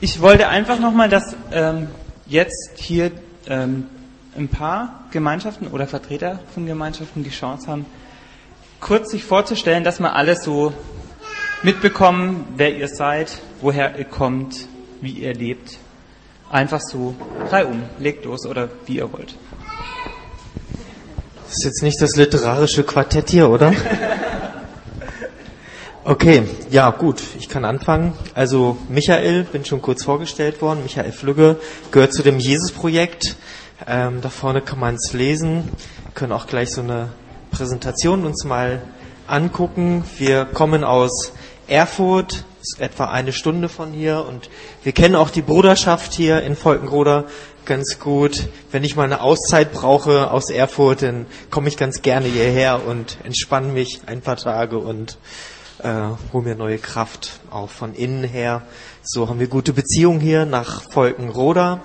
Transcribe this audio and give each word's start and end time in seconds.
Ich 0.00 0.20
wollte 0.20 0.46
einfach 0.46 0.78
nochmal, 0.78 1.08
dass 1.08 1.34
ähm, 1.50 1.88
jetzt 2.24 2.70
hier 2.76 3.10
ähm, 3.48 3.88
ein 4.36 4.46
paar 4.46 5.06
Gemeinschaften 5.10 5.66
oder 5.66 5.88
Vertreter 5.88 6.38
von 6.54 6.66
Gemeinschaften 6.66 7.24
die 7.24 7.30
Chance 7.30 7.66
haben, 7.66 7.84
kurz 8.78 9.10
sich 9.10 9.24
vorzustellen, 9.24 9.82
dass 9.82 9.98
wir 9.98 10.14
alle 10.14 10.36
so 10.36 10.72
mitbekommen, 11.64 12.46
wer 12.54 12.76
ihr 12.76 12.86
seid, 12.86 13.40
woher 13.60 13.98
ihr 13.98 14.04
kommt, 14.04 14.68
wie 15.00 15.14
ihr 15.14 15.34
lebt. 15.34 15.78
Einfach 16.48 16.80
so 16.80 17.16
reihum, 17.50 17.82
legt 17.98 18.24
los 18.24 18.46
oder 18.46 18.68
wie 18.86 18.98
ihr 18.98 19.12
wollt. 19.12 19.34
Das 21.44 21.56
ist 21.56 21.64
jetzt 21.64 21.82
nicht 21.82 22.00
das 22.00 22.14
literarische 22.14 22.84
Quartett 22.84 23.30
hier, 23.30 23.50
oder? 23.50 23.72
Okay, 26.04 26.44
ja 26.70 26.90
gut, 26.90 27.20
ich 27.38 27.48
kann 27.48 27.64
anfangen. 27.64 28.14
Also 28.32 28.78
Michael, 28.88 29.44
bin 29.44 29.64
schon 29.64 29.82
kurz 29.82 30.04
vorgestellt 30.04 30.62
worden. 30.62 30.82
Michael 30.82 31.12
Flügge 31.12 31.60
gehört 31.90 32.14
zu 32.14 32.22
dem 32.22 32.38
Jesus-Projekt. 32.38 33.36
Ähm, 33.86 34.20
da 34.22 34.30
vorne 34.30 34.62
kann 34.62 34.78
man 34.78 34.94
es 34.94 35.12
lesen. 35.12 35.68
Können 36.14 36.32
auch 36.32 36.46
gleich 36.46 36.70
so 36.70 36.80
eine 36.80 37.10
Präsentation 37.50 38.24
uns 38.24 38.44
mal 38.44 38.82
angucken. 39.26 40.04
Wir 40.16 40.46
kommen 40.46 40.84
aus 40.84 41.32
Erfurt, 41.66 42.44
ist 42.62 42.80
etwa 42.80 43.06
eine 43.06 43.32
Stunde 43.32 43.68
von 43.68 43.92
hier 43.92 44.24
und 44.26 44.48
wir 44.84 44.92
kennen 44.92 45.14
auch 45.14 45.30
die 45.30 45.42
Bruderschaft 45.42 46.14
hier 46.14 46.42
in 46.42 46.56
Volkenroda 46.56 47.24
ganz 47.66 47.98
gut. 47.98 48.48
Wenn 48.70 48.82
ich 48.82 48.96
mal 48.96 49.04
eine 49.04 49.20
Auszeit 49.20 49.72
brauche 49.72 50.30
aus 50.30 50.48
Erfurt, 50.48 51.02
dann 51.02 51.26
komme 51.50 51.68
ich 51.68 51.76
ganz 51.76 52.00
gerne 52.00 52.26
hierher 52.28 52.86
und 52.86 53.18
entspanne 53.24 53.72
mich 53.72 54.00
ein 54.06 54.22
paar 54.22 54.36
Tage 54.36 54.78
und 54.78 55.18
äh, 55.82 56.10
hol 56.32 56.42
mir 56.42 56.54
neue 56.54 56.78
Kraft 56.78 57.40
auch 57.50 57.70
von 57.70 57.94
innen 57.94 58.24
her. 58.24 58.62
So 59.02 59.28
haben 59.28 59.40
wir 59.40 59.48
gute 59.48 59.72
Beziehungen 59.72 60.20
hier 60.20 60.46
nach 60.46 60.82
Volkenroda. 60.90 61.80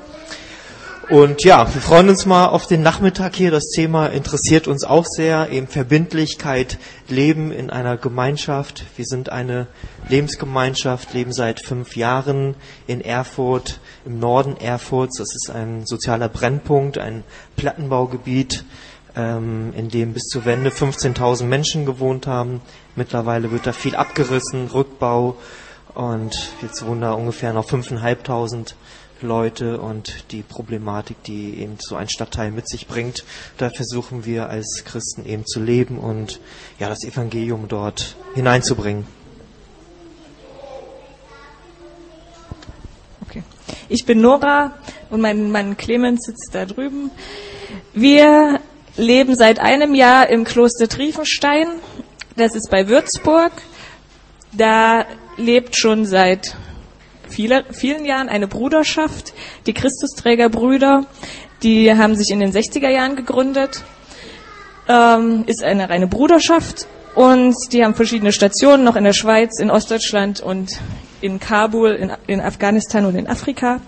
Und 1.09 1.43
ja, 1.43 1.71
wir 1.73 1.81
freuen 1.81 2.07
uns 2.07 2.25
mal 2.25 2.47
auf 2.47 2.65
den 2.65 2.81
Nachmittag 2.81 3.35
hier. 3.35 3.51
Das 3.51 3.67
Thema 3.67 4.07
interessiert 4.07 4.69
uns 4.69 4.85
auch 4.85 5.05
sehr. 5.05 5.51
Eben 5.51 5.67
Verbindlichkeit, 5.67 6.77
Leben 7.09 7.51
in 7.51 7.69
einer 7.69 7.97
Gemeinschaft. 7.97 8.85
Wir 8.95 9.03
sind 9.03 9.29
eine 9.29 9.67
Lebensgemeinschaft, 10.07 11.13
leben 11.13 11.33
seit 11.33 11.59
fünf 11.59 11.97
Jahren 11.97 12.55
in 12.87 13.01
Erfurt, 13.01 13.81
im 14.05 14.19
Norden 14.19 14.55
Erfurts. 14.55 15.17
Das 15.17 15.35
ist 15.35 15.51
ein 15.53 15.85
sozialer 15.85 16.29
Brennpunkt, 16.29 16.97
ein 16.97 17.25
Plattenbaugebiet, 17.57 18.63
ähm, 19.15 19.73
in 19.75 19.89
dem 19.89 20.13
bis 20.13 20.23
zur 20.23 20.45
Wende 20.45 20.69
15.000 20.69 21.45
Menschen 21.45 21.85
gewohnt 21.85 22.27
haben. 22.27 22.61
Mittlerweile 22.95 23.51
wird 23.51 23.67
da 23.67 23.73
viel 23.73 23.95
abgerissen, 23.95 24.67
Rückbau. 24.67 25.37
Und 25.93 26.49
jetzt 26.61 26.85
wohnen 26.85 27.01
da 27.01 27.13
ungefähr 27.13 27.53
noch 27.53 27.69
5.500 27.69 28.73
Leute 29.21 29.79
und 29.79 30.31
die 30.31 30.41
Problematik, 30.41 31.23
die 31.23 31.59
eben 31.59 31.77
so 31.79 31.95
ein 31.95 32.09
Stadtteil 32.09 32.51
mit 32.51 32.67
sich 32.67 32.87
bringt. 32.87 33.23
Da 33.57 33.69
versuchen 33.69 34.25
wir 34.25 34.49
als 34.49 34.83
Christen 34.85 35.25
eben 35.25 35.45
zu 35.45 35.59
leben 35.59 35.97
und 35.97 36.39
ja, 36.79 36.89
das 36.89 37.03
Evangelium 37.03 37.67
dort 37.67 38.15
hineinzubringen. 38.35 39.07
Okay. 43.27 43.43
Ich 43.87 44.05
bin 44.05 44.19
Nora 44.19 44.73
und 45.09 45.21
mein 45.21 45.51
Mann 45.51 45.77
Clemens 45.77 46.25
sitzt 46.25 46.49
da 46.51 46.65
drüben. 46.65 47.09
Wir 47.93 48.59
leben 48.97 49.35
seit 49.35 49.59
einem 49.59 49.95
Jahr 49.95 50.29
im 50.29 50.43
Kloster 50.43 50.87
Triefenstein. 50.87 51.67
Das 52.35 52.55
ist 52.55 52.69
bei 52.69 52.87
Würzburg. 52.87 53.51
Da 54.51 55.05
lebt 55.37 55.75
schon 55.75 56.05
seit 56.05 56.55
viele, 57.27 57.65
vielen 57.71 58.05
Jahren 58.05 58.29
eine 58.29 58.47
Bruderschaft, 58.47 59.33
die 59.65 59.73
Christusträgerbrüder. 59.73 61.05
Die 61.63 61.93
haben 61.93 62.15
sich 62.15 62.29
in 62.29 62.39
den 62.39 62.51
60er 62.51 62.89
Jahren 62.89 63.15
gegründet. 63.15 63.83
Ähm, 64.87 65.45
ist 65.47 65.63
eine 65.63 65.89
reine 65.89 66.07
Bruderschaft 66.07 66.87
und 67.15 67.55
die 67.71 67.85
haben 67.85 67.95
verschiedene 67.95 68.33
Stationen 68.33 68.83
noch 68.83 68.97
in 68.97 69.05
der 69.05 69.13
Schweiz, 69.13 69.59
in 69.59 69.71
Ostdeutschland 69.71 70.41
und 70.41 70.71
in 71.21 71.39
Kabul, 71.39 71.91
in, 71.91 72.11
in 72.27 72.41
Afghanistan 72.41 73.05
und 73.05 73.15
in 73.15 73.27
Afrika. 73.27 73.79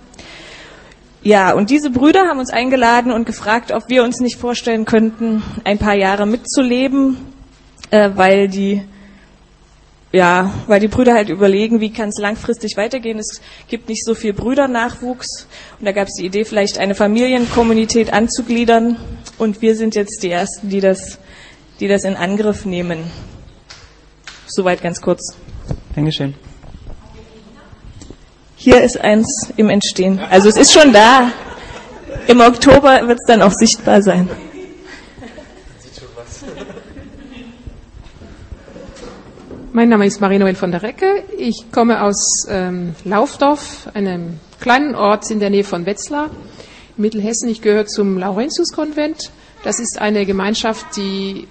Ja, 1.25 1.53
und 1.53 1.71
diese 1.71 1.89
Brüder 1.89 2.27
haben 2.27 2.37
uns 2.37 2.51
eingeladen 2.51 3.11
und 3.11 3.25
gefragt, 3.25 3.71
ob 3.71 3.89
wir 3.89 4.03
uns 4.03 4.19
nicht 4.19 4.37
vorstellen 4.37 4.85
könnten, 4.85 5.41
ein 5.63 5.79
paar 5.79 5.95
Jahre 5.95 6.27
mitzuleben, 6.27 7.17
äh, 7.89 8.11
weil 8.13 8.47
die 8.47 8.83
ja, 10.11 10.53
weil 10.67 10.79
die 10.79 10.87
Brüder 10.87 11.15
halt 11.15 11.29
überlegen, 11.29 11.81
wie 11.81 11.91
kann 11.91 12.09
es 12.09 12.19
langfristig 12.19 12.77
weitergehen. 12.77 13.17
Es 13.17 13.41
gibt 13.67 13.89
nicht 13.89 14.05
so 14.05 14.13
viel 14.13 14.33
Brüdernachwuchs. 14.33 15.47
Und 15.79 15.85
da 15.85 15.91
gab 15.91 16.07
es 16.07 16.13
die 16.13 16.25
Idee, 16.25 16.45
vielleicht 16.45 16.77
eine 16.77 16.93
Familienkommunität 16.93 18.13
anzugliedern. 18.13 18.95
Und 19.39 19.61
wir 19.61 19.75
sind 19.75 19.95
jetzt 19.95 20.21
die 20.21 20.29
Ersten, 20.29 20.69
die 20.69 20.79
das, 20.79 21.19
die 21.81 21.89
das 21.89 22.05
in 22.05 22.15
Angriff 22.15 22.65
nehmen. 22.65 22.99
Soweit 24.45 24.81
ganz 24.81 25.01
kurz. 25.01 25.35
Dankeschön. 25.95 26.35
Hier 28.57 28.81
ist 28.81 28.99
eins 28.99 29.51
im 29.57 29.69
Entstehen. 29.69 30.19
Also 30.19 30.47
es 30.47 30.55
ist 30.55 30.71
schon 30.71 30.93
da. 30.93 31.31
Im 32.27 32.39
Oktober 32.39 33.07
wird 33.07 33.19
es 33.19 33.27
dann 33.27 33.41
auch 33.41 33.51
sichtbar 33.51 34.01
sein. 34.01 34.29
Mein 39.73 39.89
Name 39.89 40.05
ist 40.05 40.21
Marie-Noel 40.21 40.55
von 40.55 40.71
der 40.71 40.83
Recke. 40.83 41.25
Ich 41.37 41.65
komme 41.73 42.01
aus 42.01 42.47
ähm, 42.49 42.95
Laufdorf, 43.03 43.89
einem 43.93 44.39
kleinen 44.61 44.95
Ort 44.95 45.29
in 45.29 45.41
der 45.41 45.49
Nähe 45.49 45.65
von 45.65 45.85
Wetzlar, 45.85 46.29
Mittelhessen. 46.95 47.49
Ich 47.49 47.61
gehöre 47.61 47.85
zum 47.85 48.17
Laurentius-Konvent. 48.17 49.31
Das 49.65 49.81
ist 49.81 49.99
eine 49.99 50.25
Gemeinschaft, 50.25 50.95
die 50.95 51.49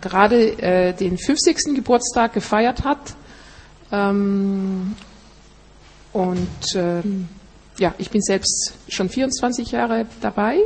gerade 0.00 0.62
äh, 0.62 0.94
den 0.94 1.18
50. 1.18 1.74
Geburtstag 1.74 2.32
gefeiert 2.32 2.84
hat. 2.84 3.14
Ähm, 3.92 4.96
und 6.18 6.74
ähm, 6.74 7.28
ja, 7.78 7.94
ich 7.98 8.10
bin 8.10 8.20
selbst 8.22 8.72
schon 8.88 9.08
24 9.08 9.70
Jahre 9.70 10.06
dabei 10.20 10.58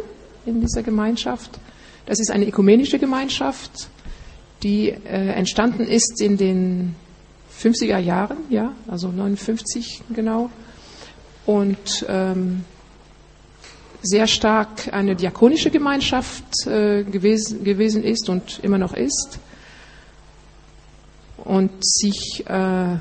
in 0.46 0.62
dieser 0.62 0.82
Gemeinschaft. 0.82 1.58
Das 2.06 2.20
ist 2.20 2.30
eine 2.30 2.46
ökumenische 2.46 2.98
Gemeinschaft 2.98 3.88
die 4.62 4.91
äh, 4.91 5.28
entstanden 5.32 5.84
ist 5.86 6.20
in 6.20 6.36
den 6.36 6.94
50er 7.60 7.98
Jahren, 7.98 8.38
ja, 8.48 8.72
also 8.88 9.08
59 9.08 10.02
genau, 10.14 10.50
und 11.46 12.06
ähm, 12.08 12.64
sehr 14.02 14.26
stark 14.26 14.92
eine 14.92 15.14
diakonische 15.16 15.70
Gemeinschaft 15.70 16.44
äh, 16.66 17.04
gewesen, 17.04 17.64
gewesen 17.64 18.04
ist 18.04 18.28
und 18.28 18.60
immer 18.62 18.78
noch 18.78 18.94
ist 18.94 19.38
und 21.38 21.70
sich 21.84 22.44
äh, 22.46 22.96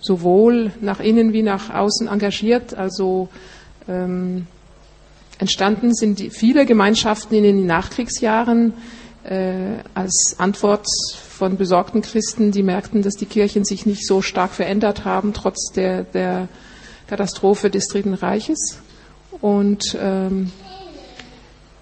sowohl 0.00 0.72
nach 0.80 1.00
innen 1.00 1.32
wie 1.32 1.42
nach 1.42 1.72
außen 1.72 2.08
engagiert. 2.08 2.74
Also 2.74 3.28
ähm, 3.88 4.46
entstanden 5.38 5.94
sind 5.94 6.18
die, 6.18 6.30
viele 6.30 6.66
Gemeinschaften 6.66 7.34
in 7.34 7.44
den 7.44 7.66
Nachkriegsjahren, 7.66 8.74
äh, 9.24 9.82
als 9.94 10.36
Antwort 10.38 10.86
von 11.30 11.56
besorgten 11.56 12.02
Christen, 12.02 12.52
die 12.52 12.62
merkten, 12.62 13.02
dass 13.02 13.16
die 13.16 13.26
Kirchen 13.26 13.64
sich 13.64 13.86
nicht 13.86 14.06
so 14.06 14.22
stark 14.22 14.52
verändert 14.52 15.04
haben, 15.04 15.32
trotz 15.32 15.72
der, 15.72 16.04
der 16.04 16.48
Katastrophe 17.06 17.70
des 17.70 17.88
Dritten 17.88 18.14
Reiches. 18.14 18.78
Und 19.40 19.96
ähm, 20.00 20.52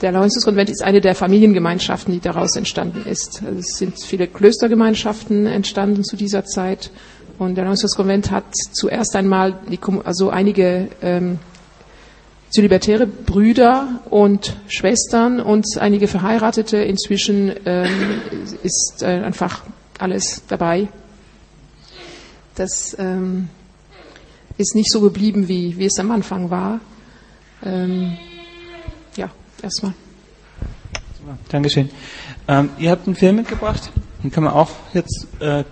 der 0.01 0.13
Laurentius-Konvent 0.13 0.71
ist 0.71 0.83
eine 0.83 1.01
der 1.01 1.17
Familiengemeinschaften, 1.17 2.15
die 2.15 2.21
daraus 2.21 2.55
entstanden 2.55 3.05
ist. 3.05 3.43
Also 3.45 3.59
es 3.59 3.79
sind 3.79 4.01
viele 4.01 4.29
Klöstergemeinschaften 4.29 5.47
entstanden 5.47 6.05
zu 6.05 6.17
dieser 6.17 6.45
Zeit. 6.45 6.91
Und 7.39 7.55
der 7.55 7.65
Laurentius-Konvent 7.65 8.31
hat 8.31 8.45
zuerst 8.73 9.15
einmal 9.15 9.59
die, 9.71 9.79
also 10.05 10.31
einige 10.31 10.89
ähm, 11.01 11.39
zölibatäre 12.51 13.07
Brüder 13.07 14.01
und 14.11 14.57
Schwestern 14.67 15.41
und 15.41 15.65
einige 15.79 16.09
Verheiratete. 16.09 16.79
Inzwischen 16.79 17.53
ähm, 17.65 18.21
ist 18.63 19.03
äh, 19.03 19.07
einfach 19.07 19.63
alles 19.99 20.43
dabei. 20.49 20.89
Das 22.57 22.97
ähm, 22.99 23.49
ist 24.57 24.75
nicht 24.75 24.91
so 24.91 25.01
geblieben, 25.01 25.47
wie, 25.47 25.79
wie 25.79 25.85
es 25.87 25.99
am 26.01 26.11
Anfang 26.11 26.51
war. 26.51 26.81
Ähm, 27.65 28.17
ja, 29.17 29.31
erstmal. 29.63 29.93
Dankeschön. 31.51 31.91
Ähm, 32.49 32.71
ihr 32.79 32.91
habt 32.91 33.07
einen 33.07 33.15
Film 33.15 33.37
mitgebracht, 33.37 33.91
den 34.25 34.33
kann 34.33 34.45
man 34.45 34.55
auch 34.55 34.71
jetzt 34.95 35.27
äh, 35.41 35.63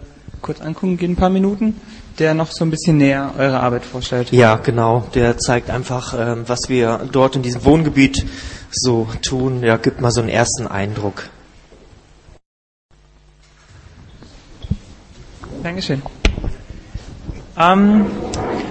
kurz 0.43 0.61
angucken, 0.61 0.97
geht 0.97 1.11
ein 1.11 1.17
paar 1.17 1.31
Minuten 1.31 1.81
der 2.19 2.33
noch 2.33 2.51
so 2.51 2.65
ein 2.65 2.71
bisschen 2.71 2.97
näher 2.97 3.35
eure 3.37 3.61
Arbeit 3.61 3.85
vorstellt. 3.85 4.33
Ja, 4.33 4.57
genau. 4.57 5.07
Der 5.15 5.37
zeigt 5.37 5.69
einfach, 5.69 6.15
ähm, 6.19 6.45
was 6.47 6.71
wir 6.71 7.07
dort 7.13 7.37
in 7.37 7.43
diesem 7.43 7.63
Wohngebiet 7.67 8.25
so 8.71 9.07
tun. 9.21 9.63
Ja, 9.63 9.77
gibt 9.77 10.01
mal 10.01 10.11
so 10.11 10.23
einen 10.23 10.31
ersten 10.31 10.67
Eindruck. 10.67 11.29
Dankeschön. 15.63 16.01
Ähm, 17.59 18.07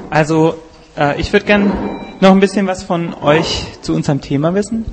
also 0.09 0.55
Äh, 0.97 1.19
ich 1.19 1.33
würde 1.33 1.45
gern 1.45 1.71
noch 2.21 2.31
ein 2.31 2.39
bisschen 2.39 2.67
was 2.67 2.83
von 2.83 3.13
euch 3.13 3.67
zu 3.81 3.93
unserem 3.93 4.21
Thema 4.21 4.53
wissen. 4.53 4.85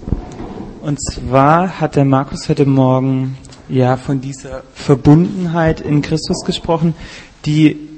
Und 0.82 0.98
zwar 1.00 1.80
hat 1.80 1.94
der 1.94 2.04
Markus 2.04 2.48
heute 2.48 2.66
Morgen 2.66 3.38
ja 3.72 3.96
von 3.96 4.20
dieser 4.20 4.62
Verbundenheit 4.74 5.80
in 5.80 6.02
Christus 6.02 6.44
gesprochen, 6.44 6.94
die 7.46 7.88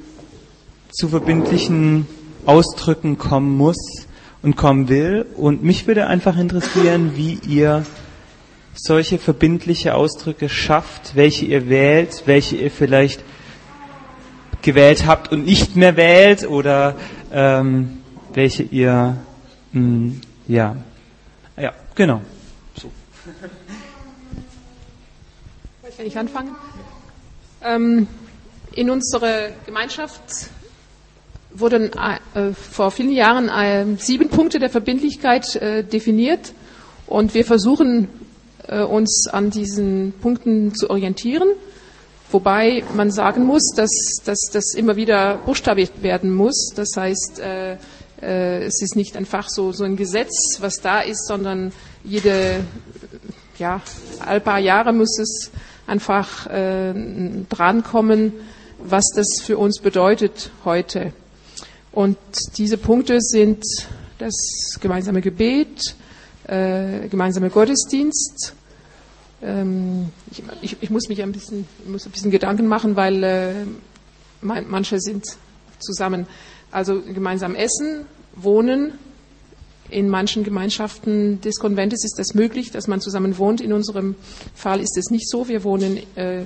zu 0.89 1.09
verbindlichen 1.09 2.07
Ausdrücken 2.45 3.17
kommen 3.17 3.57
muss 3.57 3.75
und 4.41 4.55
kommen 4.55 4.87
will. 4.87 5.25
Und 5.35 5.63
mich 5.63 5.85
würde 5.85 6.07
einfach 6.07 6.37
interessieren, 6.37 7.11
wie 7.15 7.39
ihr 7.45 7.85
solche 8.73 9.17
verbindliche 9.17 9.95
Ausdrücke 9.95 10.47
schafft, 10.47 11.15
welche 11.15 11.45
ihr 11.45 11.67
wählt, 11.67 12.23
welche 12.25 12.55
ihr 12.55 12.71
vielleicht 12.71 13.23
gewählt 14.61 15.05
habt 15.05 15.31
und 15.31 15.45
nicht 15.45 15.75
mehr 15.75 15.97
wählt 15.97 16.47
oder 16.47 16.95
ähm, 17.33 17.97
welche 18.33 18.63
ihr 18.63 19.17
mh, 19.73 19.81
hm, 19.81 20.21
ja 20.47 20.75
ja 21.57 21.73
genau 21.93 22.21
so. 22.79 22.89
Kann 25.97 26.05
ich 26.05 26.17
anfangen? 26.17 26.55
Ähm, 27.63 28.07
in 28.73 28.89
unserer 28.89 29.49
Gemeinschaft 29.65 30.21
wurden 31.53 31.91
äh, 31.93 32.51
vor 32.53 32.91
vielen 32.91 33.11
Jahren 33.11 33.47
äh, 33.47 33.85
sieben 33.97 34.27
Punkte 34.27 34.59
der 34.59 34.69
Verbindlichkeit 34.69 35.55
äh, 35.55 35.83
definiert 35.83 36.51
und 37.07 37.33
wir 37.33 37.45
versuchen 37.45 38.09
äh, 38.67 38.81
uns 38.81 39.29
an 39.31 39.51
diesen 39.51 40.13
Punkten 40.21 40.75
zu 40.75 40.89
orientieren. 40.89 41.47
Wobei 42.29 42.83
man 42.93 43.09
sagen 43.09 43.45
muss, 43.45 43.71
dass, 43.75 43.91
dass 44.25 44.49
das 44.51 44.73
immer 44.73 44.97
wieder 44.97 45.37
buchstabiert 45.45 46.03
werden 46.03 46.33
muss. 46.33 46.73
Das 46.75 46.89
heißt, 46.97 47.39
äh, 47.39 47.77
äh, 48.21 48.65
es 48.65 48.81
ist 48.81 48.97
nicht 48.97 49.15
einfach 49.15 49.47
so, 49.47 49.71
so 49.71 49.85
ein 49.85 49.95
Gesetz, 49.95 50.57
was 50.59 50.81
da 50.81 50.99
ist, 50.99 51.25
sondern 51.27 51.71
jede, 52.03 52.65
ja, 53.57 53.81
all 54.25 54.41
paar 54.41 54.59
Jahre 54.59 54.91
muss 54.91 55.17
es 55.19 55.51
einfach 55.87 56.47
äh, 56.47 56.93
drankommen, 57.49 58.33
was 58.79 59.05
das 59.15 59.41
für 59.43 59.57
uns 59.57 59.79
bedeutet 59.79 60.51
heute. 60.63 61.13
Und 61.91 62.17
diese 62.57 62.77
Punkte 62.77 63.21
sind 63.21 63.63
das 64.17 64.33
gemeinsame 64.81 65.21
Gebet, 65.21 65.95
äh, 66.47 67.07
gemeinsame 67.07 67.49
Gottesdienst. 67.49 68.53
Ähm, 69.41 70.09
ich, 70.31 70.43
ich, 70.61 70.77
ich, 70.81 70.89
muss 70.89 71.07
mich 71.07 71.21
ein 71.21 71.31
bisschen, 71.31 71.67
muss 71.87 72.05
ein 72.05 72.11
bisschen 72.11 72.31
Gedanken 72.31 72.67
machen, 72.67 72.95
weil 72.95 73.23
äh, 73.23 73.53
manche 74.41 74.99
sind 74.99 75.25
zusammen. 75.79 76.27
Also 76.71 77.01
gemeinsam 77.01 77.55
essen, 77.55 78.05
wohnen. 78.35 78.93
In 79.89 80.09
manchen 80.09 80.43
Gemeinschaften 80.43 81.41
des 81.41 81.59
Konventes 81.59 82.03
ist 82.03 82.17
das 82.17 82.33
möglich, 82.33 82.71
dass 82.71 82.87
man 82.87 83.01
zusammen 83.01 83.37
wohnt. 83.37 83.61
In 83.61 83.71
unserem 83.71 84.15
Fall 84.55 84.79
ist 84.79 84.97
es 84.97 85.11
nicht 85.11 85.29
so. 85.29 85.47
Wir 85.47 85.63
wohnen 85.63 85.99
äh, 86.15 86.41
äh 86.41 86.45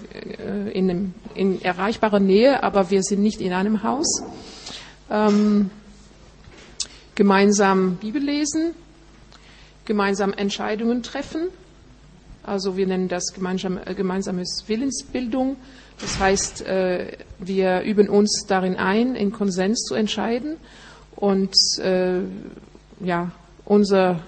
in, 0.74 0.89
einem, 0.89 1.13
in 1.36 1.62
erreichbarer 1.62 2.19
Nähe, 2.19 2.63
aber 2.63 2.89
wir 2.89 3.01
sind 3.01 3.21
nicht 3.21 3.39
in 3.39 3.53
einem 3.53 3.83
Haus. 3.83 4.24
Ähm, 5.09 5.69
gemeinsam 7.15 7.95
Bibel 7.95 8.21
lesen, 8.21 8.75
gemeinsam 9.85 10.33
Entscheidungen 10.33 11.01
treffen. 11.01 11.47
Also 12.44 12.77
wir 12.77 12.88
nennen 12.88 13.07
das 13.07 13.33
gemeinsam, 13.33 13.80
äh, 13.85 13.94
gemeinsames 13.94 14.65
Willensbildung. 14.68 15.56
Das 16.01 16.19
heißt, 16.19 16.62
äh, 16.62 17.18
wir 17.39 17.81
üben 17.81 18.09
uns 18.09 18.45
darin 18.47 18.75
ein, 18.75 19.15
in 19.15 19.31
Konsens 19.31 19.83
zu 19.83 19.95
entscheiden 19.95 20.57
und 21.15 21.53
äh, 21.80 22.21
ja, 23.00 23.31
unser, 23.66 24.22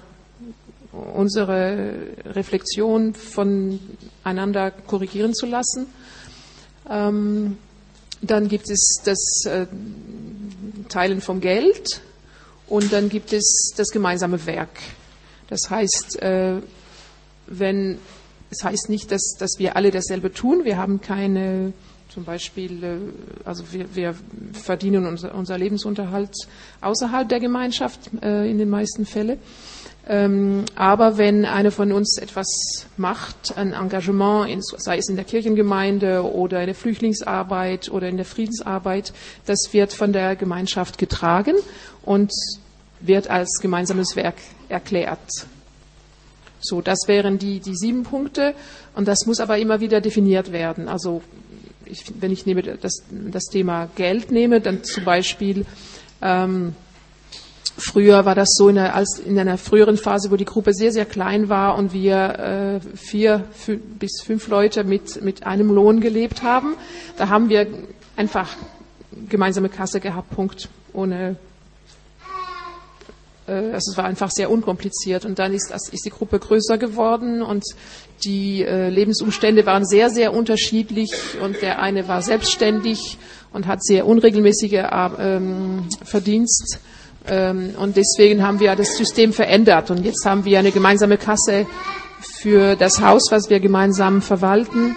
unsere 0.92 2.08
Reflexion 2.26 3.14
voneinander 3.14 4.72
korrigieren 4.72 5.34
zu 5.34 5.46
lassen. 5.46 5.88
Ähm, 6.90 7.58
dann 8.22 8.48
gibt 8.48 8.70
es 8.70 9.02
das 9.04 9.46
äh, 9.46 9.66
Teilen 10.90 11.22
vom 11.22 11.42
Geld 11.42 12.02
und 12.68 12.94
dann 12.94 13.10
gibt 13.10 13.34
es 13.34 13.74
das 13.76 13.90
gemeinsame 13.90 14.46
Werk. 14.46 14.80
Das 15.48 15.70
heißt, 15.70 16.22
äh, 16.22 16.58
wenn, 17.48 17.98
es 18.50 18.64
heißt 18.64 18.90
nicht, 18.90 19.12
dass, 19.12 19.36
dass 19.38 19.56
wir 19.58 19.76
alle 19.76 19.92
dasselbe 19.92 20.32
tun. 20.32 20.64
Wir 20.64 20.78
haben 20.78 21.02
keine, 21.02 21.74
zum 22.14 22.26
Beispiel, 22.26 22.84
äh, 22.84 22.98
also 23.46 23.64
wir, 23.72 23.96
wir 23.96 24.16
verdienen 24.54 25.06
unser, 25.06 25.34
unser, 25.34 25.58
Lebensunterhalt 25.58 26.36
außerhalb 26.82 27.30
der 27.30 27.40
Gemeinschaft 27.40 28.12
äh, 28.22 28.50
in 28.50 28.58
den 28.58 28.70
meisten 28.70 29.06
Fällen. 29.06 29.40
Ähm, 30.08 30.66
aber 30.76 31.18
wenn 31.18 31.46
einer 31.46 31.72
von 31.72 31.92
uns 31.92 32.18
etwas 32.18 32.88
macht, 32.98 33.56
ein 33.56 33.74
Engagement, 33.74 34.50
in, 34.50 34.62
sei 34.62 34.98
es 34.98 35.08
in 35.10 35.16
der 35.16 35.26
Kirchengemeinde 35.26 36.24
oder 36.24 36.60
in 36.60 36.66
der 36.66 36.76
Flüchtlingsarbeit 36.76 37.90
oder 37.90 38.10
in 38.10 38.18
der 38.18 38.26
Friedensarbeit, 38.26 39.14
das 39.46 39.70
wird 39.72 39.94
von 39.94 40.12
der 40.12 40.36
Gemeinschaft 40.36 40.98
getragen 40.98 41.56
und 42.04 42.32
wird 43.00 43.30
als 43.30 43.60
gemeinsames 43.62 44.16
Werk 44.16 44.36
erklärt. 44.70 45.20
So, 46.60 46.82
das 46.82 47.08
wären 47.08 47.40
die, 47.40 47.60
die 47.60 47.76
sieben 47.76 48.04
Punkte 48.04 48.54
und 48.96 49.08
das 49.08 49.26
muss 49.26 49.40
aber 49.40 49.58
immer 49.58 49.80
wieder 49.80 50.02
definiert 50.02 50.52
werden. 50.52 50.88
Also 50.88 51.22
ich, 51.92 52.06
wenn 52.20 52.32
ich 52.32 52.46
nehme 52.46 52.64
das, 52.64 53.04
das 53.12 53.46
Thema 53.46 53.90
Geld 53.96 54.32
nehme, 54.32 54.62
dann 54.62 54.84
zum 54.84 55.04
Beispiel 55.04 55.66
ähm, 56.22 56.76
Früher 57.78 58.26
war 58.26 58.36
das 58.36 58.50
so 58.58 58.70
in 58.70 58.78
einer, 58.78 58.94
als 58.94 59.18
in 59.18 59.40
einer 59.40 59.58
früheren 59.58 59.98
Phase, 59.98 60.30
wo 60.30 60.36
die 60.36 60.46
Gruppe 60.46 60.74
sehr, 60.74 60.92
sehr 60.92 61.06
klein 61.06 61.50
war 61.50 61.78
und 61.78 61.94
wir 61.94 62.82
äh, 62.84 62.98
vier 62.98 63.46
fünf, 63.54 63.82
bis 63.98 64.22
fünf 64.22 64.48
Leute 64.50 64.84
mit, 64.84 65.24
mit 65.24 65.46
einem 65.48 65.74
Lohn 65.74 66.02
gelebt 66.02 66.44
haben. 66.44 66.76
Da 67.18 67.30
haben 67.30 67.50
wir 67.50 67.68
einfach 68.16 68.50
gemeinsame 69.30 69.70
Kasse 69.70 70.00
gehabt, 70.00 70.30
Punkt. 70.32 70.70
Ohne, 70.94 71.38
also 73.54 73.92
es 73.92 73.98
war 73.98 74.06
einfach 74.06 74.32
sehr 74.32 74.50
unkompliziert. 74.50 75.26
Und 75.26 75.40
dann 75.40 75.54
ist, 75.54 75.72
ist 75.72 76.06
die 76.06 76.10
Gruppe 76.10 76.40
größer 76.40 76.78
geworden 76.78 77.42
und 77.42 77.64
die 78.24 78.64
äh, 78.64 78.90
Lebensumstände 78.90 79.66
waren 79.66 79.86
sehr, 79.86 80.10
sehr 80.10 80.34
unterschiedlich 80.34 81.12
und 81.42 81.62
der 81.62 81.82
eine 81.82 82.08
war 82.08 82.22
selbstständig 82.22 83.18
und 83.52 83.68
hat 83.68 83.84
sehr 83.84 84.06
unregelmäßige 84.06 84.74
äh, 84.74 85.40
Verdienst 86.04 86.80
ähm, 87.28 87.76
und 87.78 87.98
deswegen 87.98 88.44
haben 88.44 88.60
wir 88.60 88.76
das 88.76 88.98
System 88.98 89.34
verändert. 89.34 89.92
Und 89.92 90.04
jetzt 90.04 90.26
haben 90.26 90.46
wir 90.46 90.60
eine 90.60 90.72
gemeinsame 90.72 91.18
Kasse 91.18 91.68
für 92.40 92.76
das 92.76 93.02
Haus, 93.02 93.32
was 93.32 93.50
wir 93.50 93.60
gemeinsam 93.60 94.22
verwalten 94.22 94.96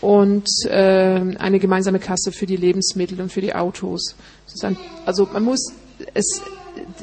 und 0.00 0.48
ähm, 0.68 1.36
eine 1.38 1.58
gemeinsame 1.58 1.98
Kasse 1.98 2.32
für 2.32 2.46
die 2.46 2.56
Lebensmittel 2.56 3.20
und 3.20 3.32
für 3.32 3.40
die 3.40 3.54
Autos. 3.54 4.14
Also 5.06 5.28
man 5.32 5.44
muss 5.44 5.72
es, 6.12 6.42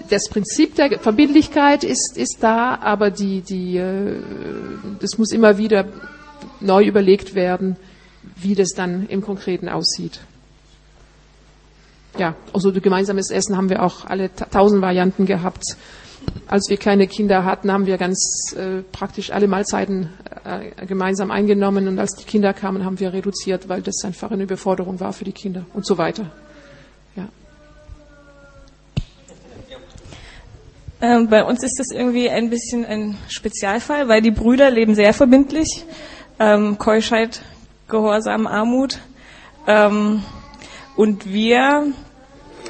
das 0.10 0.30
Prinzip 0.30 0.76
der 0.76 1.00
Verbindlichkeit 1.00 1.84
ist, 1.84 2.18
ist 2.18 2.38
da, 2.42 2.76
aber 2.76 3.12
die, 3.12 3.42
die, 3.42 3.78
äh, 3.78 4.16
das 5.00 5.18
muss 5.18 5.32
immer 5.32 5.58
wieder 5.58 5.86
neu 6.60 6.84
überlegt 6.86 7.36
werden, 7.36 7.76
wie 8.36 8.56
das 8.56 8.70
dann 8.70 9.08
im 9.08 9.22
Konkreten 9.22 9.70
aussieht 9.70 10.22
ja, 12.18 12.36
also 12.54 12.72
gemeinsames 12.72 13.32
Essen 13.32 13.56
haben 13.56 13.70
wir 13.70 13.84
auch 13.84 14.06
alle 14.06 14.30
tausend 14.34 14.82
Varianten 14.82 15.26
gehabt. 15.26 15.64
Als 16.46 16.70
wir 16.70 16.78
kleine 16.78 17.08
Kinder 17.08 17.46
hatten, 17.46 17.72
haben 17.72 17.88
wir 17.88 17.98
ganz 17.98 18.54
äh, 18.56 18.84
praktisch 18.92 19.32
alle 19.32 19.48
Mahlzeiten 19.48 20.10
äh, 20.44 20.86
gemeinsam 20.86 21.32
eingenommen 21.32 21.88
und 21.88 21.98
als 21.98 22.16
die 22.16 22.26
Kinder 22.26 22.54
kamen, 22.54 22.86
haben 22.86 23.00
wir 23.00 23.12
reduziert, 23.12 23.70
weil 23.70 23.82
das 23.82 24.04
einfach 24.04 24.30
eine 24.30 24.44
Überforderung 24.44 25.00
war 25.00 25.14
für 25.14 25.24
die 25.24 25.32
Kinder 25.32 25.66
und 25.74 25.86
so 25.86 25.98
weiter. 25.98 26.30
Ja. 27.16 27.28
Ähm, 31.02 31.30
bei 31.30 31.44
uns 31.44 31.64
ist 31.64 31.80
das 31.80 31.88
irgendwie 31.90 32.30
ein 32.30 32.52
bisschen 32.52 32.86
ein 32.86 33.18
Spezialfall, 33.28 34.08
weil 34.08 34.22
die 34.22 34.30
Brüder 34.30 34.70
leben 34.70 34.94
sehr 34.94 35.16
verbindlich. 35.16 35.84
Ähm, 36.40 36.78
Keuschheit, 36.78 37.42
Gehorsam, 37.88 38.46
Armut. 38.46 39.00
Ähm, 39.66 40.24
und 40.96 41.32
wir 41.32 41.88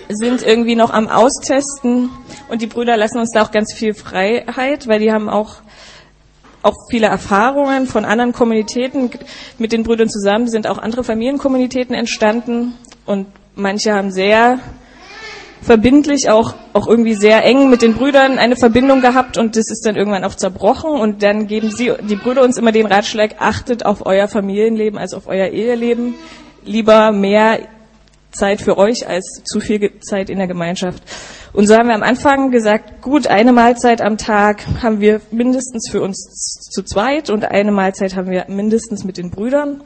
sind 0.07 0.43
irgendwie 0.43 0.75
noch 0.75 0.91
am 0.91 1.09
Austesten 1.09 2.09
und 2.47 2.61
die 2.61 2.67
Brüder 2.67 2.95
lassen 2.95 3.19
uns 3.19 3.31
da 3.33 3.43
auch 3.43 3.51
ganz 3.51 3.73
viel 3.73 3.93
Freiheit, 3.93 4.88
weil 4.88 5.00
die 5.00 5.11
haben 5.11 5.29
auch 5.29 5.57
auch 6.63 6.75
viele 6.91 7.07
Erfahrungen 7.07 7.88
von 7.88 8.05
anderen 8.05 8.33
Kommunitäten. 8.33 9.09
Mit 9.57 9.71
den 9.71 9.83
Brüdern 9.83 10.09
zusammen 10.09 10.47
sind 10.47 10.67
auch 10.67 10.77
andere 10.77 11.03
Familienkommunitäten 11.03 11.95
entstanden 11.95 12.75
und 13.05 13.25
manche 13.55 13.93
haben 13.93 14.11
sehr 14.11 14.59
verbindlich 15.62 16.30
auch, 16.30 16.56
auch 16.74 16.88
irgendwie 16.88 17.13
sehr 17.13 17.44
eng 17.46 17.70
mit 17.70 17.82
den 17.82 17.94
Brüdern 17.94 18.38
eine 18.38 18.56
Verbindung 18.56 19.01
gehabt 19.01 19.38
und 19.38 19.56
das 19.56 19.70
ist 19.70 19.86
dann 19.86 19.96
irgendwann 19.96 20.24
auch 20.24 20.36
zerbrochen 20.36 20.91
und 20.91 21.22
dann 21.24 21.48
geben 21.48 21.72
sie, 21.72 21.94
die 22.01 22.15
Brüder 22.15 22.44
uns 22.44 22.58
immer 22.58 22.72
den 22.72 22.88
Ratschlag, 22.88 23.36
achtet 23.39 23.86
auf 23.86 24.06
euer 24.06 24.27
Familienleben 24.27 24.98
als 24.98 25.13
auf 25.13 25.27
euer 25.27 25.48
Eheleben. 25.48 26.15
Lieber 26.65 27.12
mehr 27.12 27.60
Zeit 28.32 28.62
für 28.62 28.77
euch 28.77 29.08
als 29.08 29.41
zu 29.44 29.60
viel 29.60 30.00
Zeit 30.00 30.30
in 30.30 30.38
der 30.38 30.48
Gemeinschaft. 30.48 31.03
Und 31.53 31.68
so 31.68 31.75
haben 31.75 31.89
wir 31.89 31.96
am 31.96 32.03
Anfang 32.03 32.50
gesagt, 32.50 33.01
gut, 33.01 33.27
eine 33.27 33.51
Mahlzeit 33.51 34.01
am 34.01 34.18
Tag 34.18 34.63
haben 34.82 35.01
wir 35.01 35.22
mindestens 35.32 35.89
für 35.89 36.01
uns 36.01 36.70
zu 36.72 36.82
zweit 36.84 37.30
und 37.30 37.46
eine 37.46 37.72
Mahlzeit 37.72 38.15
haben 38.15 38.32
wir 38.32 38.46
mindestens 38.48 39.03
mit 39.03 39.18
den 39.18 39.32
Brüdern. 39.32 39.84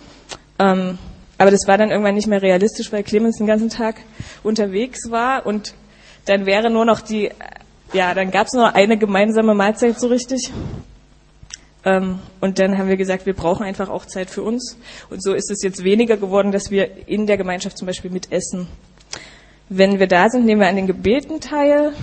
Ähm, 0.60 1.00
aber 1.38 1.52
das 1.52 1.68
war 1.68 1.78
dann 1.78 1.90
irgendwann 1.90 2.16
nicht 2.16 2.28
mehr 2.28 2.42
realistisch, 2.42 2.92
weil 2.92 3.04
Clemens 3.04 3.38
den 3.38 3.48
ganzen 3.48 3.70
Tag 3.70 3.96
unterwegs 4.44 5.12
war 5.12 5.46
und 5.46 5.74
dann 6.26 6.46
wäre 6.46 6.70
nur 6.70 6.86
noch 6.86 7.02
die, 7.02 7.30
ja, 7.94 8.14
dann 8.14 8.32
gab 8.32 8.48
es 8.48 8.54
nur 8.54 8.76
eine 8.76 8.98
gemeinsame 8.98 9.54
Mahlzeit 9.54 10.00
so 10.00 10.08
richtig. 10.08 10.52
Ähm, 11.84 12.20
und 12.42 12.58
dann 12.58 12.78
haben 12.78 12.90
wir 12.90 12.98
gesagt, 12.98 13.26
wir 13.28 13.34
brauchen 13.34 13.64
einfach 13.64 13.90
auch 13.90 14.06
Zeit 14.06 14.30
für 14.30 14.42
uns. 14.42 14.78
Und 15.10 15.22
so 15.22 15.34
ist 15.34 15.52
es 15.52 15.62
jetzt 15.62 15.84
weniger 15.84 16.18
geworden, 16.18 16.52
dass 16.52 16.72
wir 16.72 17.08
in 17.08 17.28
der 17.28 17.38
Gemeinschaft 17.38 17.78
zum 17.78 17.86
Beispiel 17.86 18.10
mitessen. 18.10 18.68
Wenn 19.70 20.00
wir 20.00 20.08
da 20.08 20.30
sind, 20.30 20.46
nehmen 20.46 20.62
wir 20.62 20.68
an 20.68 20.76
den 20.76 20.88
Gebeten 20.88 21.40
teil. 21.40 21.94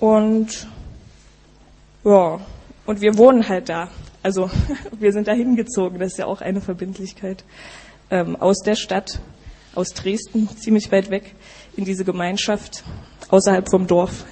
Und 0.00 0.66
ja, 2.04 2.40
und 2.84 3.00
wir 3.00 3.16
wohnen 3.16 3.48
halt 3.48 3.68
da. 3.68 3.88
Also 4.22 4.50
wir 4.98 5.12
sind 5.12 5.28
da 5.28 5.32
hingezogen, 5.32 5.98
das 5.98 6.12
ist 6.12 6.18
ja 6.18 6.26
auch 6.26 6.40
eine 6.40 6.60
Verbindlichkeit 6.60 7.44
ähm, 8.10 8.36
aus 8.36 8.58
der 8.58 8.76
Stadt, 8.76 9.20
aus 9.74 9.88
Dresden, 9.90 10.48
ziemlich 10.56 10.92
weit 10.92 11.10
weg, 11.10 11.34
in 11.76 11.84
diese 11.84 12.04
Gemeinschaft, 12.04 12.84
außerhalb 13.28 13.68
vom 13.68 13.86
Dorf, 13.86 14.24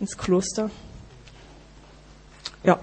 ins 0.00 0.16
Kloster. 0.16 0.70
Ja. 2.62 2.78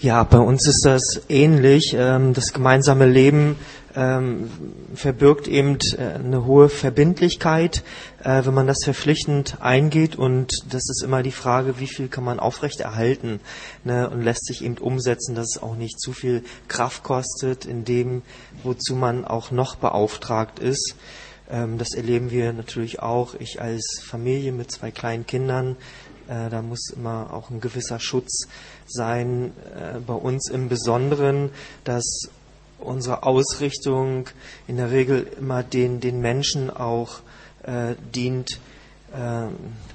Ja, 0.00 0.24
bei 0.24 0.38
uns 0.38 0.66
ist 0.66 0.84
das 0.84 1.22
ähnlich. 1.28 1.94
Ähm, 1.96 2.32
das 2.34 2.52
gemeinsame 2.52 3.06
Leben 3.06 3.56
ähm, 3.94 4.50
verbirgt 4.94 5.48
eben 5.48 5.78
äh, 5.96 6.14
eine 6.14 6.44
hohe 6.44 6.68
Verbindlichkeit, 6.68 7.82
äh, 8.22 8.44
wenn 8.44 8.54
man 8.54 8.66
das 8.66 8.84
verpflichtend 8.84 9.58
eingeht. 9.60 10.16
Und 10.16 10.52
das 10.70 10.88
ist 10.88 11.02
immer 11.02 11.22
die 11.22 11.32
Frage, 11.32 11.78
wie 11.78 11.86
viel 11.86 12.08
kann 12.08 12.24
man 12.24 12.40
aufrechterhalten 12.40 13.40
ne, 13.84 14.08
und 14.08 14.22
lässt 14.22 14.46
sich 14.46 14.64
eben 14.64 14.78
umsetzen, 14.78 15.34
dass 15.34 15.56
es 15.56 15.62
auch 15.62 15.76
nicht 15.76 16.00
zu 16.00 16.12
viel 16.12 16.42
Kraft 16.68 17.02
kostet 17.02 17.64
in 17.64 17.84
dem, 17.84 18.22
wozu 18.62 18.94
man 18.94 19.24
auch 19.24 19.50
noch 19.50 19.76
beauftragt 19.76 20.58
ist. 20.58 20.96
Ähm, 21.50 21.78
das 21.78 21.94
erleben 21.94 22.30
wir 22.30 22.52
natürlich 22.52 23.00
auch. 23.00 23.34
Ich 23.38 23.60
als 23.60 24.00
Familie 24.04 24.52
mit 24.52 24.70
zwei 24.70 24.90
kleinen 24.90 25.26
Kindern 25.26 25.76
äh, 26.28 26.48
da 26.50 26.62
muss 26.62 26.90
immer 26.90 27.32
auch 27.32 27.50
ein 27.50 27.60
gewisser 27.60 27.98
Schutz 27.98 28.46
sein, 28.86 29.52
äh, 29.74 29.98
bei 29.98 30.14
uns 30.14 30.48
im 30.50 30.68
Besonderen, 30.68 31.50
dass 31.84 32.30
unsere 32.82 33.22
Ausrichtung 33.22 34.28
in 34.66 34.76
der 34.76 34.90
Regel 34.90 35.26
immer 35.38 35.62
den, 35.62 36.00
den 36.00 36.20
Menschen 36.20 36.70
auch 36.70 37.20
äh, 37.62 37.94
dient, 38.14 38.60
äh, 39.12 39.46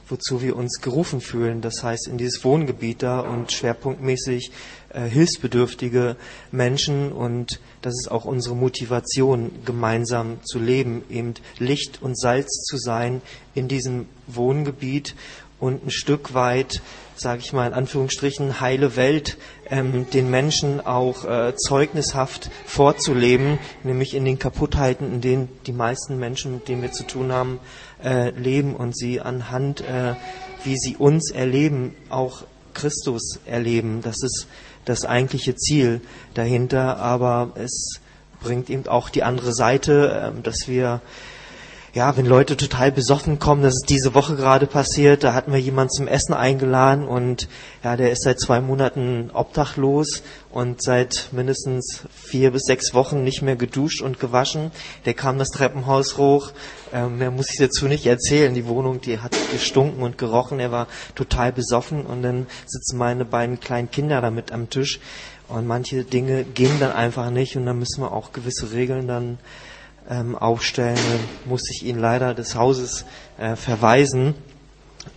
wozu 0.08 0.42
wir 0.42 0.56
uns 0.56 0.80
gerufen 0.82 1.22
fühlen. 1.22 1.62
Das 1.62 1.84
heißt, 1.84 2.08
in 2.08 2.18
dieses 2.18 2.44
Wohngebiet 2.44 3.04
da 3.04 3.20
und 3.20 3.52
schwerpunktmäßig 3.52 4.52
äh, 4.90 5.04
hilfsbedürftige 5.04 6.16
Menschen 6.52 7.12
und 7.12 7.60
das 7.82 7.94
ist 7.94 8.10
auch 8.10 8.26
unsere 8.26 8.56
Motivation, 8.56 9.52
gemeinsam 9.66 10.44
zu 10.44 10.60
leben, 10.60 11.04
eben 11.10 11.34
Licht 11.60 12.02
und 12.02 12.18
Salz 12.18 12.64
zu 12.64 12.78
sein 12.78 13.22
in 13.54 13.68
diesem 13.68 14.08
Wohngebiet 14.28 15.16
und 15.60 15.86
ein 15.86 15.92
Stück 15.92 16.34
weit, 16.34 16.82
sage 17.20 17.42
ich 17.42 17.54
mal 17.54 17.68
in 17.68 17.74
Anführungsstrichen, 17.74 18.60
heile 18.62 18.96
Welt 18.96 19.38
ähm, 19.70 20.10
den 20.12 20.30
Menschen 20.30 20.86
auch 20.86 21.26
äh, 21.26 21.56
zeugnishaft 21.56 22.50
vorzuleben, 22.66 23.60
nämlich 23.84 24.14
in 24.14 24.26
den 24.26 24.40
Kaputtheiten, 24.40 25.14
in 25.14 25.22
denen 25.22 25.50
die 25.66 25.74
meisten 25.74 26.18
Menschen, 26.18 26.54
mit 26.56 26.68
denen 26.68 26.82
wir 26.82 26.92
zu 26.92 27.06
tun 27.06 27.32
haben, 27.32 27.60
äh, 28.04 28.30
leben 28.32 28.76
und 28.76 28.98
sie 28.98 29.20
anhand, 29.22 29.82
äh, 29.82 30.16
wie 30.64 30.78
sie 30.78 30.96
uns 30.98 31.32
erleben, 31.32 31.96
auch 32.10 32.44
Christus 32.74 33.40
erleben. 33.46 34.02
Das 34.02 34.22
ist 34.22 34.48
das 34.86 35.04
eigentliche 35.04 35.56
Ziel 35.56 36.02
dahinter, 36.34 36.98
aber 36.98 37.52
es 37.56 38.00
bringt 38.42 38.70
eben 38.70 38.88
auch 38.88 39.10
die 39.10 39.24
andere 39.24 39.54
Seite, 39.54 40.34
äh, 40.38 40.42
dass 40.42 40.68
wir 40.68 41.02
ja, 41.94 42.16
wenn 42.18 42.26
Leute 42.26 42.58
total 42.58 42.92
besoffen 42.92 43.40
kommen, 43.40 43.64
das 43.64 43.74
ist 43.74 43.90
diese 43.90 44.14
Woche 44.14 44.36
gerade 44.36 44.68
passiert, 44.68 45.24
da 45.24 45.34
hatten 45.34 45.52
wir 45.52 45.60
jemanden 45.60 45.92
zum 45.92 46.08
Essen 46.08 46.34
eingeladen 46.34 47.08
und 47.08 47.48
ja, 47.84 47.96
der 47.96 48.12
ist 48.12 48.24
seit 48.24 48.40
zwei 48.40 48.60
Monaten 48.62 49.32
obdachlos 49.34 50.22
und 50.52 50.84
seit 50.84 51.30
mindestens 51.32 52.04
vier 52.14 52.52
bis 52.52 52.64
sechs 52.64 52.94
Wochen 52.94 53.24
nicht 53.24 53.42
mehr 53.42 53.56
geduscht 53.56 54.02
und 54.02 54.20
gewaschen. 54.20 54.72
Der 55.06 55.14
kam 55.14 55.40
das 55.40 55.50
Treppenhaus 55.50 56.18
hoch, 56.18 56.52
ähm, 56.94 57.20
mehr 57.20 57.32
muss 57.32 57.52
ich 57.52 57.58
dazu 57.58 57.88
nicht 57.88 58.06
erzählen. 58.06 58.54
Die 58.54 58.68
Wohnung, 58.68 59.02
die 59.02 59.20
hat 59.20 59.36
gestunken 59.52 60.04
und 60.04 60.18
gerochen, 60.18 60.60
er 60.60 60.72
war 60.72 60.88
total 61.16 61.52
besoffen 61.52 62.06
und 62.06 62.22
dann 62.22 62.48
sitzen 62.66 62.98
meine 62.98 63.26
beiden 63.26 63.60
kleinen 63.60 63.90
Kinder 63.90 64.22
da 64.22 64.30
mit 64.30 64.52
am 64.52 64.70
Tisch 64.70 65.00
und 65.48 65.66
manche 65.66 66.04
Dinge 66.04 66.44
gehen 66.44 66.80
dann 66.80 66.92
einfach 66.92 67.30
nicht 67.30 67.56
und 67.56 67.66
dann 67.66 67.80
müssen 67.80 68.02
wir 68.02 68.12
auch 68.12 68.34
gewisse 68.34 68.72
Regeln 68.74 69.08
dann 69.08 69.40
ähm, 70.10 70.36
aufstellen, 70.36 70.98
muss 71.46 71.70
ich 71.72 71.86
ihn 71.86 72.00
leider 72.00 72.34
des 72.34 72.56
Hauses 72.56 73.06
äh, 73.38 73.56
verweisen. 73.56 74.36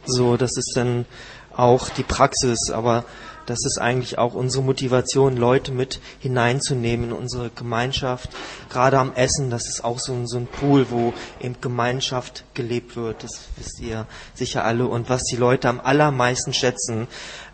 So, 0.04 0.36
das 0.36 0.56
ist 0.56 0.72
dann 0.74 1.06
auch 1.54 1.88
die 1.88 2.02
Praxis, 2.02 2.70
aber 2.70 3.04
das 3.50 3.64
ist 3.64 3.80
eigentlich 3.80 4.16
auch 4.16 4.34
unsere 4.34 4.62
Motivation, 4.62 5.36
Leute 5.36 5.72
mit 5.72 6.00
hineinzunehmen 6.20 7.06
in 7.06 7.12
unsere 7.12 7.50
Gemeinschaft. 7.50 8.30
Gerade 8.68 8.98
am 8.98 9.12
Essen, 9.14 9.50
das 9.50 9.66
ist 9.66 9.82
auch 9.82 9.98
so 9.98 10.12
ein, 10.12 10.28
so 10.28 10.36
ein 10.36 10.46
Pool, 10.46 10.86
wo 10.90 11.12
eben 11.40 11.56
Gemeinschaft 11.60 12.44
gelebt 12.54 12.94
wird. 12.94 13.24
Das 13.24 13.48
wisst 13.56 13.80
ihr 13.80 14.06
sicher 14.34 14.64
alle. 14.64 14.86
Und 14.86 15.08
was 15.10 15.24
die 15.24 15.36
Leute 15.36 15.68
am 15.68 15.80
allermeisten 15.80 16.52
schätzen, 16.52 17.08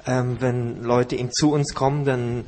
ähm, 0.07 0.37
wenn 0.41 0.83
Leute 0.83 1.17
eben 1.17 1.33
zu 1.33 1.53
uns 1.53 1.73
kommen, 1.73 2.05
dann 2.05 2.45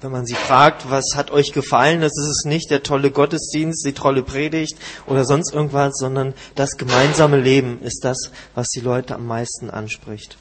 wenn 0.00 0.12
man 0.12 0.26
sie 0.26 0.34
fragt, 0.34 0.90
was 0.90 1.14
hat 1.14 1.30
euch 1.30 1.52
gefallen, 1.52 2.00
das 2.00 2.12
ist 2.18 2.28
es 2.28 2.44
nicht 2.44 2.70
der 2.70 2.82
tolle 2.82 3.10
Gottesdienst, 3.10 3.86
die 3.86 3.92
tolle 3.92 4.22
Predigt 4.22 4.76
oder 5.06 5.24
sonst 5.24 5.52
irgendwas, 5.52 5.94
sondern 5.96 6.34
das 6.54 6.76
gemeinsame 6.76 7.38
Leben 7.40 7.80
ist 7.82 8.04
das, 8.04 8.30
was 8.54 8.68
die 8.68 8.80
Leute 8.80 9.14
am 9.14 9.26
meisten 9.26 9.70
anspricht. 9.70 10.36